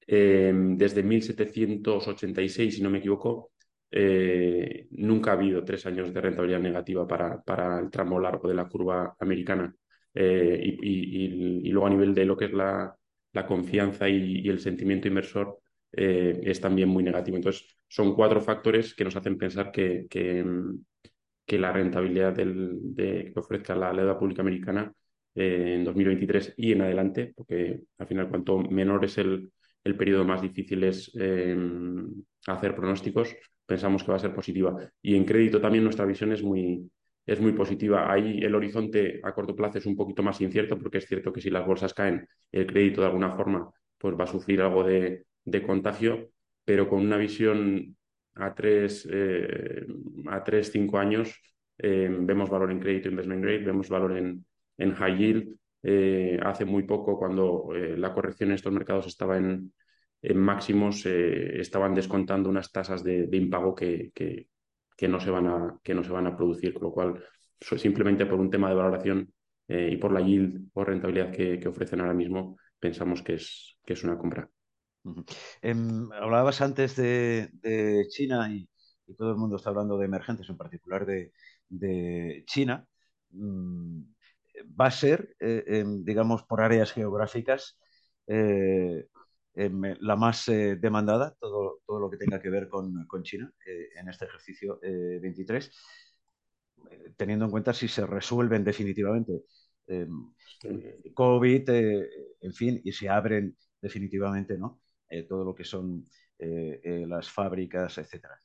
Em, 0.06 0.76
desde 0.76 1.02
1786, 1.02 2.76
si 2.76 2.82
no 2.82 2.90
me 2.90 2.98
equivoco, 2.98 3.52
eh, 3.90 4.88
nunca 4.90 5.30
ha 5.30 5.34
habido 5.34 5.64
tres 5.64 5.86
años 5.86 6.12
de 6.12 6.20
rentabilidad 6.20 6.60
negativa 6.60 7.06
para, 7.06 7.40
para 7.42 7.78
el 7.78 7.90
tramo 7.90 8.18
largo 8.20 8.48
de 8.48 8.54
la 8.54 8.68
curva 8.68 9.14
americana. 9.20 9.74
Eh, 10.14 10.78
y, 10.82 11.70
luego 11.70 11.86
a 11.86 11.90
nivel 11.90 12.14
de 12.14 12.24
lo 12.24 12.36
que 12.36 12.46
es 12.46 12.52
la, 12.52 12.96
la 13.32 13.46
confianza 13.46 14.08
y, 14.08 14.48
el 14.48 14.60
sentimiento 14.60 15.08
inversor 15.08 15.58
eh, 15.92 16.40
es 16.44 16.60
también 16.60 16.88
muy 16.88 17.02
negativo. 17.04 17.36
Entonces, 17.36 17.78
son 17.88 18.14
cuatro 18.14 18.40
factores 18.40 18.94
que 18.94 19.04
nos 19.04 19.16
hacen 19.16 19.38
pensar 19.38 19.70
que, 19.72 20.06
que, 20.08 20.44
la 21.58 21.72
rentabilidad 21.72 22.32
del, 22.32 22.78
de, 22.94 23.30
que 23.32 23.40
ofrezca 23.40 23.76
la 23.76 23.92
deuda 23.92 24.18
pública 24.18 24.42
americana 24.42 24.92
en 25.34 25.84
2023 25.84 26.54
y 26.56 26.72
en 26.72 26.82
adelante, 26.82 27.32
porque 27.36 27.82
al 27.98 28.06
final 28.06 28.28
cuanto 28.28 28.58
menor 28.58 29.04
es 29.04 29.18
el, 29.18 29.52
el 29.84 29.96
periodo 29.96 30.24
más 30.24 30.42
difícil 30.42 30.82
es 30.84 31.12
eh, 31.20 31.56
hacer 32.46 32.74
pronósticos, 32.74 33.36
pensamos 33.66 34.02
que 34.02 34.10
va 34.10 34.16
a 34.16 34.20
ser 34.20 34.34
positiva. 34.34 34.76
Y 35.02 35.16
en 35.16 35.24
crédito 35.24 35.60
también 35.60 35.84
nuestra 35.84 36.06
visión 36.06 36.32
es 36.32 36.42
muy, 36.42 36.90
es 37.26 37.40
muy 37.40 37.52
positiva. 37.52 38.10
Ahí 38.10 38.38
el 38.42 38.54
horizonte 38.54 39.20
a 39.22 39.32
corto 39.32 39.54
plazo 39.54 39.78
es 39.78 39.86
un 39.86 39.96
poquito 39.96 40.22
más 40.22 40.40
incierto 40.40 40.78
porque 40.78 40.98
es 40.98 41.06
cierto 41.06 41.32
que 41.32 41.40
si 41.40 41.50
las 41.50 41.66
bolsas 41.66 41.94
caen, 41.94 42.26
el 42.52 42.66
crédito 42.66 43.02
de 43.02 43.08
alguna 43.08 43.30
forma 43.30 43.70
pues 43.98 44.18
va 44.18 44.24
a 44.24 44.26
sufrir 44.26 44.60
algo 44.60 44.84
de, 44.84 45.24
contagio, 45.66 46.30
pero 46.64 46.88
con 46.88 47.00
una 47.00 47.16
visión 47.16 47.96
a 48.34 48.54
tres, 48.54 49.08
eh, 49.10 49.86
a 50.28 50.42
tres 50.42 50.70
cinco 50.72 50.98
años 50.98 51.34
eh, 51.78 52.08
vemos 52.10 52.50
valor 52.50 52.70
en 52.70 52.80
crédito 52.80 53.08
investment 53.08 53.42
grade, 53.42 53.64
vemos 53.64 53.88
valor 53.88 54.16
en, 54.18 54.44
en 54.78 54.94
high 54.94 55.16
yield, 55.16 55.56
eh, 55.86 56.40
hace 56.42 56.64
muy 56.64 56.84
poco, 56.84 57.18
cuando 57.18 57.68
eh, 57.74 57.94
la 57.98 58.14
corrección 58.14 58.48
en 58.48 58.54
estos 58.54 58.72
mercados 58.72 59.06
estaba 59.06 59.36
en, 59.36 59.70
máximos, 60.34 61.04
eh, 61.04 61.60
estaban 61.60 61.94
descontando 61.94 62.48
unas 62.48 62.72
tasas 62.72 63.04
de, 63.04 63.28
impago 63.32 63.74
que, 63.74 64.10
que, 64.14 65.08
no 65.08 65.20
se 65.20 65.30
van 65.30 65.46
a, 65.46 65.78
que 65.82 65.94
no 65.94 66.02
se 66.02 66.10
van 66.10 66.26
a 66.26 66.34
producir, 66.34 66.72
con 66.72 66.84
lo 66.84 66.92
cual, 66.92 67.22
simplemente 67.60 68.24
por 68.24 68.40
un 68.40 68.48
tema 68.48 68.70
de 68.70 68.74
valoración 68.74 69.30
y 69.68 69.96
por 69.98 70.12
la 70.12 70.22
yield 70.22 70.70
o 70.72 70.84
rentabilidad 70.84 71.30
que, 71.30 71.68
ofrecen 71.68 72.00
ahora 72.00 72.14
mismo, 72.14 72.56
pensamos 72.78 73.22
que 73.22 73.34
es, 73.34 73.76
que 73.84 73.92
es 73.92 74.02
una 74.02 74.16
compra. 74.16 74.48
Em, 75.60 76.10
hablabas 76.12 76.62
antes 76.62 76.96
de, 76.96 78.06
China 78.08 78.50
y, 78.50 78.66
todo 79.18 79.32
el 79.32 79.36
mundo 79.36 79.56
está 79.56 79.68
hablando 79.68 79.98
de 79.98 80.06
emergentes, 80.06 80.48
en 80.48 80.56
particular 80.56 81.04
de, 81.04 82.44
China. 82.46 82.86
Mm, 83.32 84.13
va 84.62 84.86
a 84.86 84.90
ser, 84.90 85.36
eh, 85.40 85.84
digamos, 86.02 86.44
por 86.44 86.60
áreas 86.60 86.92
geográficas, 86.92 87.78
eh, 88.26 89.06
la 89.54 90.16
más 90.16 90.48
eh, 90.48 90.76
demandada, 90.76 91.36
todo, 91.40 91.80
todo, 91.86 92.00
lo 92.00 92.10
que 92.10 92.16
tenga 92.16 92.40
que 92.40 92.50
ver 92.50 92.68
con, 92.68 93.06
China 93.22 93.52
en 93.66 94.08
este 94.08 94.24
ejercicio 94.24 94.80
23, 94.82 95.70
teniendo 97.16 97.44
en 97.44 97.50
cuenta 97.50 97.72
si 97.72 97.88
se 97.88 98.06
resuelven 98.06 98.64
definitivamente 98.64 99.44
COVID, 101.14 101.68
en 102.40 102.52
fin, 102.52 102.80
y 102.84 102.92
se 102.92 103.08
abren 103.08 103.56
definitivamente 103.80 104.58
¿no? 104.58 104.80
todo 105.28 105.44
lo 105.44 105.54
que 105.54 105.64
son 105.64 106.04
las 106.38 107.30
fábricas, 107.30 107.98
etcétera. 107.98 108.40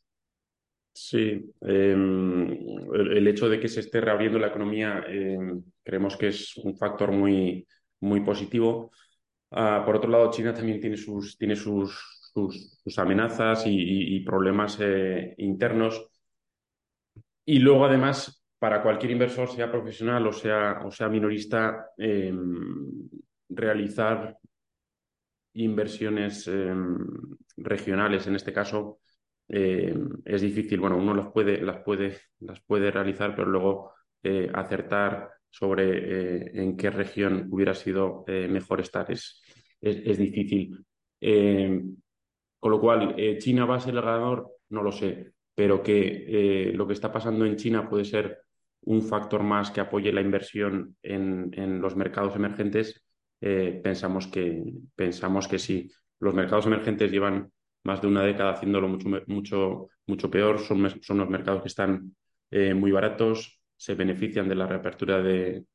Sí, 1.02 1.54
em, 1.62 2.52
el, 2.94 3.28
hecho 3.28 3.48
de 3.48 3.58
que 3.60 3.70
se 3.70 3.80
esté 3.80 4.02
reabriendo 4.02 4.38
la 4.38 4.48
economía 4.48 5.02
em, 5.08 5.64
creemos 5.82 6.18
que 6.18 6.28
es 6.28 6.58
un 6.58 6.76
factor 6.78 7.12
muy, 7.14 7.66
muy 8.02 8.20
positivo. 8.20 8.92
Ah, 9.52 9.84
por 9.86 9.96
otro 9.96 10.10
lado, 10.12 10.30
China 10.30 10.54
también 10.54 10.82
tiene 10.82 10.98
sus, 10.98 11.38
tiene 11.38 11.56
sus, 11.56 11.98
sus, 12.34 13.00
amenazas 13.00 13.64
y, 13.66 14.20
problemas 14.26 14.78
eh, 14.82 15.36
internos. 15.38 16.06
Y 17.46 17.60
luego, 17.60 17.86
además, 17.86 18.44
para 18.60 18.84
cualquier 18.84 19.12
inversor, 19.14 19.50
sea 19.50 19.72
profesional 19.72 20.28
o 20.28 20.34
sea, 20.34 20.82
o 20.86 20.92
sea 20.92 21.08
minorista, 21.08 21.92
em, 21.98 23.10
realizar 23.50 24.38
inversiones 25.54 26.50
regionales, 27.58 28.28
en 28.28 28.36
este 28.36 28.54
caso, 28.54 29.00
eh, 29.50 29.96
es 30.26 30.42
difícil. 30.42 30.80
Bueno, 30.80 30.98
uno 30.98 31.14
las 31.14 31.32
puede, 31.32 31.62
las 31.62 31.84
puede, 31.84 32.18
las 32.40 32.62
puede 32.62 32.92
realizar, 32.92 33.36
pero 33.36 33.50
luego 33.50 33.94
eh, 34.22 34.50
acertar 34.54 35.32
sobre 35.50 36.44
eh, 36.44 36.52
en 36.54 36.78
qué 36.78 36.92
región 36.92 37.48
hubiera 37.50 37.74
sido 37.74 38.24
mejor 38.28 38.82
estar 38.82 39.12
es, 39.12 39.42
es, 39.82 40.18
difícil. 40.18 40.86
con 42.60 42.72
lo 42.72 42.80
cual, 42.80 43.16
¿China 43.40 43.66
va 43.66 43.78
a 43.78 43.80
ser 43.80 43.96
el 43.96 44.02
ganador? 44.02 44.52
No 44.70 44.84
lo 44.84 44.92
sé, 44.92 45.34
pero 45.56 45.82
que 45.82 46.72
lo 46.76 46.86
que 46.86 46.94
está 46.94 47.12
pasando 47.12 47.46
en 47.46 47.56
China 47.56 47.90
puede 47.90 48.06
ser 48.06 48.40
un 48.82 49.02
factor 49.02 49.42
más 49.42 49.72
que 49.72 49.82
apoye 49.82 50.14
la 50.14 50.22
inversión 50.22 50.96
en, 51.02 51.50
en 51.54 51.82
los 51.82 51.96
mercados 51.96 52.36
emergentes, 52.36 53.04
pensamos, 53.40 54.28
que, 54.28 54.64
pensamos 54.96 55.48
que 55.48 55.58
sí. 55.58 55.90
Los 56.20 56.36
mercados 56.36 56.68
emergentes 56.68 57.12
llevan 57.12 57.52
más 57.84 58.02
de 58.02 58.08
una 58.08 58.24
década 58.24 58.52
haciéndolo 58.52 58.88
mucho, 58.88 59.10
mucho, 59.28 59.90
mucho 60.08 60.30
peor. 60.30 60.60
Son, 60.60 60.90
son 61.02 61.18
los 61.18 61.30
mercados 61.30 61.62
que 61.62 61.68
están 61.70 62.16
eh, 62.52 62.74
muy 62.74 62.92
baratos, 62.92 63.62
se 63.76 63.96
benefician 63.96 64.50
de 64.50 64.56
la 64.56 64.68
reapertura 64.68 65.22
de, 65.22 65.66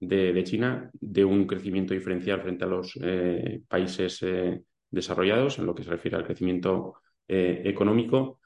de, 0.00 0.44
China, 0.44 0.90
de 0.94 1.24
un 1.24 1.46
crecimiento 1.46 1.94
diferencial 1.94 2.40
frente 2.40 2.64
a 2.64 2.68
los 2.68 2.98
eh, 3.02 3.62
países 3.68 4.22
eh, 4.22 4.62
desarrollados 4.90 5.58
en 5.58 5.66
lo 5.66 5.74
que 5.74 5.84
se 5.84 5.90
refiere 5.90 6.16
al 6.16 6.24
crecimiento 6.24 6.94
económico. 7.26 8.38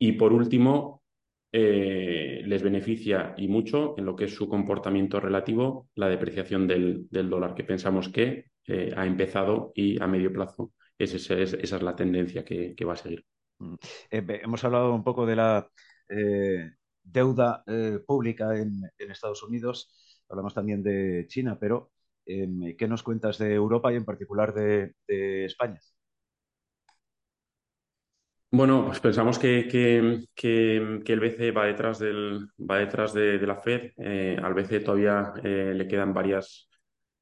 Y 0.00 0.12
por 0.12 0.32
último, 0.32 1.04
les 1.52 2.60
beneficia 2.60 3.34
y 3.36 3.46
mucho 3.46 3.94
en 3.96 4.04
lo 4.04 4.16
que 4.16 4.24
es 4.24 4.34
su 4.34 4.48
comportamiento 4.48 5.20
relativo 5.20 5.88
la 5.94 6.08
depreciación 6.08 6.66
del, 6.66 7.06
del 7.08 7.30
dólar, 7.30 7.54
que 7.54 7.62
pensamos 7.62 8.08
que 8.08 8.46
ha 8.96 9.06
empezado 9.06 9.70
y 9.76 10.02
a 10.02 10.08
medio 10.08 10.32
plazo 10.32 10.72
esa 10.98 11.34
es, 11.34 11.82
la 11.82 11.96
tendencia 11.96 12.44
que, 12.44 12.74
va 12.84 12.94
a 12.94 12.96
seguir. 12.96 13.24
Mm. 13.58 13.74
Eh, 14.10 14.40
hemos 14.42 14.64
hablado 14.64 14.94
un 14.94 15.04
poco 15.04 15.26
de 15.26 15.36
la 15.36 15.68
eh, 16.08 16.70
deuda 17.02 17.62
eh, 17.66 18.00
pública 18.06 18.56
en, 18.56 18.82
Estados 18.98 19.42
Unidos, 19.42 19.92
hablamos 20.28 20.54
también 20.54 20.82
de 20.82 21.26
China, 21.28 21.58
pero 21.58 21.92
em, 22.26 22.76
¿qué 22.76 22.88
nos 22.88 23.02
cuentas 23.02 23.38
de 23.38 23.54
Europa 23.54 23.92
y 23.92 23.96
en 23.96 24.04
particular 24.04 24.54
de, 24.54 24.94
España? 25.44 25.78
Bueno, 28.50 28.86
pues 28.86 29.00
pensamos 29.00 29.36
que, 29.36 29.60
el 29.62 31.20
BCE 31.20 31.50
va 31.50 31.66
detrás, 31.66 31.98
del, 31.98 32.48
va 32.58 32.78
detrás 32.78 33.12
de, 33.12 33.38
la 33.38 33.56
Fed. 33.56 33.90
Al 34.40 34.54
BCE 34.54 34.80
todavía 34.80 35.32
le 35.42 35.88
quedan 35.88 36.14
varias, 36.14 36.68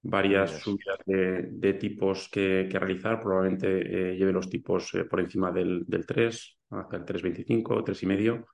varias 0.03 0.61
subidas 0.61 0.99
de, 1.07 1.75
tipos 1.75 2.29
que, 2.29 2.69
realizar. 2.71 3.21
Probablemente 3.21 4.13
eh, 4.13 4.17
lleve 4.17 4.33
los 4.33 4.49
tipos 4.49 4.93
por 5.09 5.21
encima 5.21 5.51
del, 5.53 5.87
3, 5.87 6.59
hasta 6.71 6.97
el 6.97 7.05
3,25, 7.05 7.85
3,5. 7.85 8.47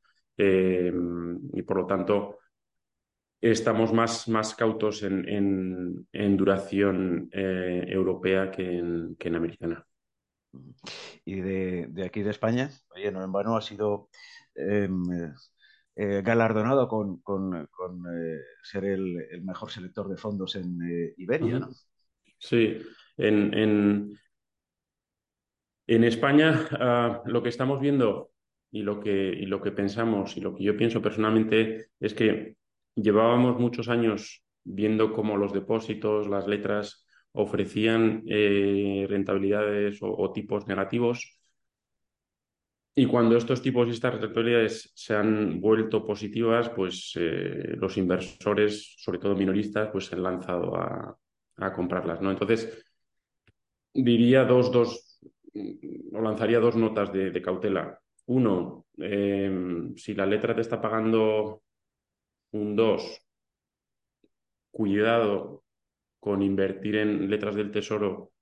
y 1.55 1.63
por 1.63 1.77
lo 1.79 1.87
tanto, 1.87 2.39
estamos 3.41 3.93
más, 3.93 4.29
más 4.29 4.55
cautos 4.55 5.03
en, 5.03 6.07
duración 6.13 7.29
europea 7.33 8.51
que 8.51 8.79
en 8.79 9.35
americana. 9.35 9.85
Y 11.25 11.41
de, 11.41 12.05
aquí 12.05 12.23
de 12.23 12.31
España, 12.31 12.71
oye, 12.95 13.13
no 13.13 13.23
en 13.23 13.33
vano 13.33 13.57
ha 13.57 13.61
sido 13.61 14.09
em, 14.55 15.03
eh, 16.01 16.23
galardonado 16.23 16.87
con, 16.87 17.57
eh, 17.57 18.39
ser 18.63 18.85
el, 18.85 19.43
mejor 19.43 19.69
selector 19.69 20.09
de 20.09 20.17
fondos 20.17 20.55
en 20.55 20.81
eh, 20.89 21.15
Iberia, 21.17 21.59
¿no? 21.59 21.71
Sí, 22.39 22.79
en, 23.17 24.17
en, 25.89 26.05
España 26.05 26.69
ah, 26.79 27.21
lo 27.27 27.43
que 27.43 27.49
estamos 27.49 27.81
viendo 27.81 28.31
y 28.71 28.83
lo 28.83 29.01
que, 29.01 29.11
y 29.11 29.47
lo 29.47 29.61
que 29.61 29.73
pensamos 29.73 30.37
y 30.37 30.41
lo 30.41 30.55
que 30.55 30.63
yo 30.63 30.77
pienso 30.77 31.03
personalmente 31.03 31.89
es 31.99 32.15
que 32.15 32.55
llevábamos 32.95 33.59
muchos 33.59 33.89
años 33.89 34.45
viendo 34.63 35.13
cómo 35.13 35.37
los 35.37 35.53
depósitos, 35.53 36.29
las 36.29 36.47
letras 36.47 37.09
ofrecían 37.33 38.23
rentabilidades 38.25 39.99
o, 40.01 40.31
tipos 40.33 40.69
negativos. 40.69 41.41
Y 42.99 43.07
cuando 43.07 43.37
estos 43.37 43.63
tipos 43.63 43.87
y 43.87 43.93
estas 43.93 44.21
rentabilidades 44.21 44.91
se 44.93 45.15
han 45.15 45.61
vuelto 45.61 46.05
positivas, 46.05 46.69
pues 46.71 47.13
eh, 47.15 47.77
los 47.77 47.97
inversores, 47.97 48.97
sobre 48.99 49.21
todo 49.21 49.37
minoristas, 49.37 49.89
pues 49.93 50.07
se 50.07 50.17
han 50.17 50.25
lanzado 50.25 50.75
a, 50.75 51.17
comprarlas. 51.77 52.21
¿no? 52.21 52.33
Entonces, 52.33 52.85
diría 53.95 54.45
dos, 54.45 54.73
dos, 54.73 55.21
o 56.13 56.21
lanzaría 56.21 56.59
dos 56.59 56.75
notas 56.75 57.13
de, 57.13 57.41
cautela. 57.41 58.01
Uno, 58.27 58.87
eh, 58.97 59.93
si 59.95 60.15
la 60.15 60.27
letra 60.27 60.57
te 60.57 60.63
está 60.63 60.81
pagando 60.81 61.63
un 62.51 62.75
2, 62.75 63.23
cuidado 64.73 65.63
con 66.19 66.43
invertir 66.43 66.97
en 66.97 67.31
letras 67.31 67.55
del 67.55 67.71
tesoro, 67.71 68.33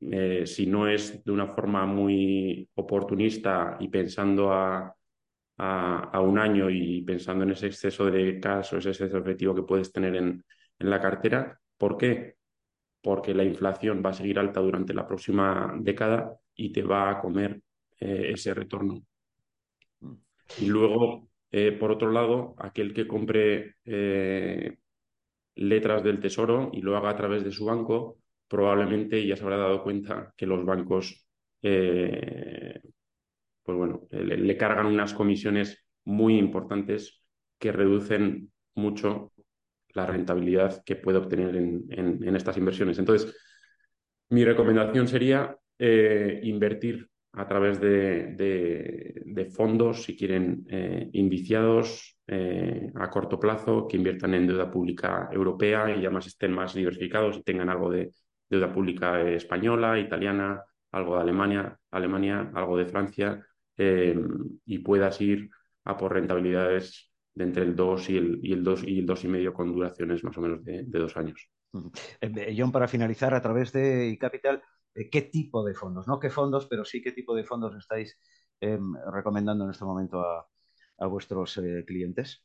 eh, 0.00 0.46
si 0.46 0.66
no 0.66 0.88
es 0.88 1.24
de 1.24 1.32
una 1.32 1.48
forma 1.48 1.86
muy 1.86 2.68
oportunista 2.74 3.76
y 3.80 3.88
pensando 3.88 4.52
a, 4.52 4.92
un 5.58 6.38
año 6.38 6.68
y 6.68 7.02
pensando 7.02 7.44
en 7.44 7.52
ese 7.52 7.68
exceso 7.68 8.10
de 8.10 8.38
casos, 8.40 8.84
ese 8.84 9.04
exceso 9.04 9.18
efectivo 9.18 9.54
que 9.54 9.62
puedes 9.62 9.90
tener 9.92 10.14
en, 10.16 10.44
la 10.78 11.00
cartera. 11.00 11.58
¿Por 11.78 11.96
qué? 11.96 12.36
Porque 13.00 13.34
la 13.34 13.44
inflación 13.44 14.02
va 14.04 14.10
a 14.10 14.12
seguir 14.12 14.38
alta 14.38 14.60
durante 14.60 14.92
la 14.92 15.06
próxima 15.06 15.74
década 15.80 16.36
y 16.54 16.72
te 16.72 16.82
va 16.82 17.10
a 17.10 17.20
comer 17.20 17.62
eh, 18.00 18.32
ese 18.34 18.52
retorno. 18.52 19.02
Y 20.60 20.66
luego, 20.66 21.30
eh, 21.50 21.72
por 21.72 21.92
otro 21.92 22.10
lado, 22.10 22.54
aquel 22.58 22.92
que 22.92 23.06
compre 23.06 23.76
letras 25.56 26.02
del 26.04 26.20
tesoro 26.20 26.70
y 26.72 26.82
lo 26.82 26.96
haga 26.96 27.10
a 27.10 27.16
través 27.16 27.42
de 27.44 27.52
su 27.52 27.64
banco, 27.64 28.18
probablemente 28.48 29.26
ya 29.26 29.36
se 29.36 29.42
habrá 29.42 29.56
dado 29.56 29.82
cuenta 29.82 30.32
que 30.36 30.46
los 30.46 30.64
bancos, 30.64 31.26
eh, 31.62 32.80
pues 33.62 33.78
bueno, 33.78 34.06
le, 34.10 34.56
cargan 34.56 34.86
unas 34.86 35.14
comisiones 35.14 35.84
muy 36.04 36.38
importantes 36.38 37.22
que 37.58 37.72
reducen 37.72 38.52
mucho 38.74 39.32
la 39.94 40.06
rentabilidad 40.06 40.84
que 40.84 40.96
puede 40.96 41.18
obtener 41.18 41.56
en, 41.56 42.36
estas 42.36 42.56
inversiones. 42.58 42.98
Entonces, 42.98 43.34
mi 44.28 44.44
recomendación 44.44 45.08
sería 45.08 45.56
eh, 45.78 46.40
invertir 46.42 47.08
a 47.36 47.46
través 47.46 47.80
de, 47.80 49.50
fondos, 49.54 50.04
si 50.04 50.16
quieren, 50.16 50.66
eh, 50.68 51.10
indiciados 51.12 52.18
eh, 52.26 52.90
a 52.94 53.10
corto 53.10 53.38
plazo, 53.38 53.86
que 53.86 53.98
inviertan 53.98 54.34
en 54.34 54.46
deuda 54.46 54.70
pública 54.70 55.28
europea 55.30 55.90
y 55.90 56.00
además 56.00 56.26
estén 56.26 56.52
más 56.52 56.74
diversificados 56.74 57.36
y 57.36 57.42
tengan 57.42 57.68
algo 57.68 57.90
de 57.90 58.10
deuda 58.48 58.72
pública 58.72 59.20
española, 59.22 59.98
italiana, 59.98 60.62
algo 60.92 61.16
de 61.16 61.22
Alemania, 61.22 61.78
Alemania 61.90 62.50
algo 62.54 62.76
de 62.76 62.86
Francia, 62.86 63.46
eh, 63.76 64.16
y 64.64 64.78
puedas 64.78 65.20
ir 65.20 65.50
a 65.84 65.96
por 65.96 66.12
rentabilidades 66.12 67.12
de 67.34 67.44
entre 67.44 67.62
el 67.62 67.76
2 67.76 68.10
y 68.10 68.16
el, 68.16 68.40
y 68.42 68.52
el 68.52 68.64
2 68.64 68.84
y 68.84 68.98
el 69.00 69.06
2,5 69.06 69.52
con 69.52 69.72
duraciones 69.72 70.24
más 70.24 70.36
o 70.38 70.40
menos 70.40 70.64
de, 70.64 70.84
de 70.84 70.98
dos 70.98 71.16
años. 71.16 71.50
John, 72.56 72.72
para 72.72 72.88
finalizar, 72.88 73.34
a 73.34 73.42
través 73.42 73.72
de 73.72 74.16
Capital, 74.18 74.62
eh, 74.94 75.10
qué 75.10 75.22
tipo 75.22 75.64
de 75.64 75.74
fondos, 75.74 76.08
no 76.08 76.18
qué 76.18 76.30
fondos, 76.30 76.66
pero 76.66 76.84
sí 76.84 77.02
qué 77.02 77.12
tipo 77.12 77.34
de 77.34 77.44
fondos 77.44 77.74
estáis 77.76 78.18
em, 78.60 78.94
recomendando 79.12 79.64
en 79.64 79.70
este 79.70 79.84
momento 79.84 80.20
a, 80.20 80.46
vuestros 81.06 81.58
eh, 81.58 81.84
clientes. 81.86 82.42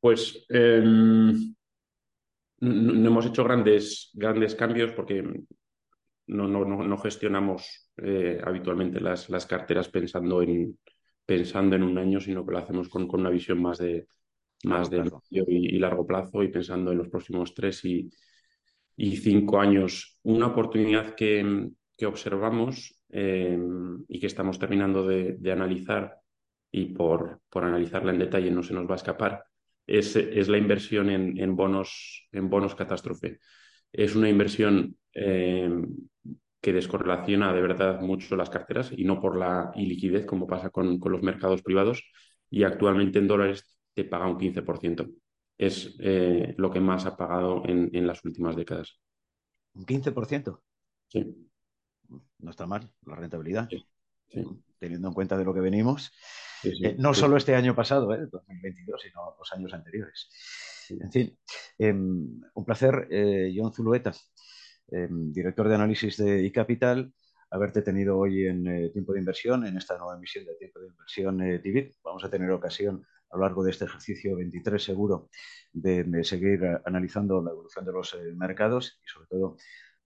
Pues 0.00 0.46
em, 0.48 1.54
no, 2.60 3.08
hemos 3.08 3.26
hecho 3.26 3.44
grandes, 3.44 4.10
grandes 4.14 4.54
cambios 4.54 4.92
porque 4.92 5.22
no, 6.26 6.48
no, 6.48 6.98
gestionamos 6.98 7.90
eh, 7.96 8.40
habitualmente 8.44 9.00
las, 9.00 9.30
las, 9.30 9.46
carteras 9.46 9.88
pensando 9.88 10.42
en, 10.42 10.78
pensando 11.24 11.76
en 11.76 11.82
un 11.82 11.98
año, 11.98 12.20
sino 12.20 12.44
que 12.44 12.52
lo 12.52 12.58
hacemos 12.58 12.88
con, 12.88 13.08
una 13.12 13.30
visión 13.30 13.62
más 13.62 13.78
de 13.78 14.06
más 14.64 14.90
de 14.90 15.08
y, 15.30 15.76
y, 15.76 15.78
largo 15.78 16.04
plazo 16.04 16.42
y 16.42 16.48
pensando 16.48 16.90
en 16.90 16.98
los 16.98 17.08
próximos 17.08 17.54
tres 17.54 17.84
y, 17.84 18.10
y 18.98 19.16
cinco 19.16 19.60
años. 19.60 20.18
Una 20.24 20.48
oportunidad 20.48 21.14
que, 21.14 21.70
observamos 22.04 23.00
eh, 23.10 23.58
y 24.08 24.20
que 24.20 24.26
estamos 24.26 24.58
terminando 24.58 25.06
de, 25.06 25.38
analizar 25.50 26.16
y 26.70 26.86
por, 26.86 27.40
por, 27.48 27.64
analizarla 27.64 28.12
en 28.12 28.18
detalle 28.18 28.50
no 28.50 28.62
se 28.62 28.74
nos 28.74 28.86
va 28.86 28.94
a 28.94 28.96
escapar, 28.96 29.44
es, 29.88 30.14
es 30.16 30.48
la 30.48 30.58
inversión 30.58 31.10
en, 31.10 31.56
bonos, 31.56 32.28
en 32.32 32.48
bonos 32.48 32.74
catástrofe. 32.74 33.40
Es 33.92 34.14
una 34.14 34.28
inversión 34.28 34.96
eh, 35.14 35.70
que 36.60 36.72
descorrelaciona 36.72 37.52
de 37.52 37.62
verdad 37.62 38.00
mucho 38.00 38.36
las 38.36 38.50
carteras 38.50 38.92
y 38.94 39.04
no 39.04 39.20
por 39.20 39.36
la 39.36 39.72
iliquidez 39.74 40.26
como 40.26 40.46
pasa 40.46 40.70
con, 40.70 40.98
con 41.00 41.12
los 41.12 41.22
mercados 41.22 41.62
privados 41.62 42.04
y 42.50 42.64
actualmente 42.64 43.18
en 43.18 43.28
dólares 43.28 43.76
te 43.94 44.04
paga 44.04 44.26
un 44.26 44.38
15% 44.38 45.10
es 45.58 45.96
eh, 45.98 46.54
lo 46.56 46.70
que 46.70 46.80
más 46.80 47.04
ha 47.04 47.16
pagado 47.16 47.62
en, 47.66 48.06
las 48.06 48.24
últimas 48.24 48.54
décadas. 48.54 49.00
¿Un 49.74 49.84
15%? 49.84 50.60
Sí. 51.08 51.48
No 52.38 52.50
está 52.50 52.66
mal 52.66 52.90
la 53.04 53.16
rentabilidad. 53.16 53.68
Teniendo 54.78 55.08
en 55.08 55.14
cuenta 55.14 55.36
de 55.36 55.44
lo 55.44 55.52
que 55.52 55.60
venimos. 55.60 56.12
Eh, 56.64 56.96
no 56.98 57.14
solo 57.14 57.36
este 57.36 57.54
año 57.54 57.74
pasado, 57.74 58.06
2022, 58.06 59.04
eh, 59.04 59.08
sino 59.08 59.34
los 59.38 59.52
años 59.52 59.72
anteriores. 59.72 60.28
En 60.90 61.12
fin, 61.12 61.38
em, 61.78 62.40
un 62.54 62.64
placer, 62.64 63.08
John 63.54 63.72
Zulueta, 63.72 64.12
em, 64.90 65.32
director 65.32 65.68
de 65.68 65.74
análisis 65.74 66.16
de 66.16 66.42
iCapital, 66.44 67.12
haberte 67.50 67.82
tenido 67.82 68.18
hoy 68.18 68.46
en 68.46 68.92
Tiempo 68.92 69.12
de 69.12 69.20
Inversión, 69.20 69.66
en 69.66 69.76
esta 69.76 69.96
nueva 69.98 70.16
emisión 70.16 70.44
de 70.46 70.54
Tiempo 70.54 70.80
de 70.80 70.88
Inversión 70.88 71.38
TV. 71.62 71.94
Vamos 72.02 72.24
a 72.24 72.30
tener 72.30 72.50
ocasión 72.50 73.04
a 73.30 73.36
lo 73.36 73.42
largo 73.42 73.62
de 73.62 73.70
este 73.70 73.84
ejercicio 73.84 74.36
23 74.36 74.82
seguro 74.82 75.28
de, 75.72 76.24
seguir 76.24 76.60
analizando 76.84 77.42
la 77.42 77.50
evolución 77.50 77.84
de 77.84 77.92
los 77.92 78.14
eh, 78.14 78.32
mercados 78.34 79.00
y 79.04 79.08
sobre 79.08 79.26
todo 79.28 79.56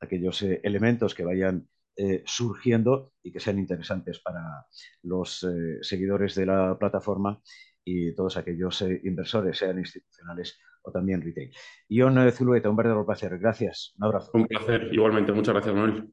aquellos 0.00 0.42
eh, 0.42 0.60
elementos 0.64 1.14
que 1.14 1.24
vayan 1.24 1.68
eh, 1.96 2.22
surgiendo 2.26 3.12
y 3.22 3.32
que 3.32 3.40
sean 3.40 3.58
interesantes 3.58 4.20
para 4.20 4.66
los 5.02 5.46
seguidores 5.80 6.34
de 6.34 6.46
la 6.46 6.78
plataforma 6.78 7.40
y 7.84 8.14
todos 8.14 8.36
aquellos 8.36 8.82
inversores, 9.02 9.58
sean 9.58 9.78
institucionales 9.78 10.58
o 10.82 10.92
también 10.92 11.22
retail. 11.22 11.52
Ion 11.88 12.30
Zulueta, 12.32 12.70
un 12.70 12.76
verdadero 12.76 13.06
placer. 13.06 13.38
Gracias. 13.38 13.94
Un 13.98 14.04
abrazo. 14.04 14.30
Un 14.34 14.46
placer. 14.46 14.88
Igualmente. 14.92 15.32
Muchas 15.32 15.54
gracias, 15.54 15.74
Manuel. 15.74 16.12